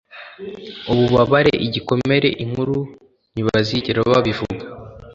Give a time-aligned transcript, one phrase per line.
[0.91, 2.77] ububabare, igikomere, inkuru;
[3.33, 4.65] ntibazigera babivuga